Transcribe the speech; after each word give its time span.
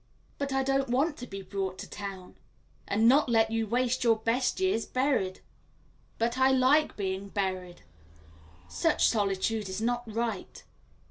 "But 0.39 0.51
I 0.51 0.63
don't 0.63 0.89
want 0.89 1.15
to 1.17 1.27
be 1.27 1.43
brought 1.43 1.77
to 1.77 1.87
town." 1.87 2.33
"And 2.87 3.07
not 3.07 3.29
let 3.29 3.51
you 3.51 3.67
waste 3.67 4.03
your 4.03 4.15
best 4.15 4.59
years 4.59 4.83
buried." 4.87 5.41
"But 6.17 6.39
I 6.39 6.49
like 6.49 6.97
being 6.97 7.29
buried." 7.29 7.83
"Such 8.67 9.07
solitude 9.07 9.69
is 9.69 9.79
not 9.79 10.01
right." 10.11 10.63